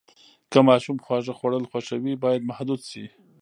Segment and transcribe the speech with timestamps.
[0.51, 3.05] که ماشوم خواږه خوړل خوښوي، باید محدود شي.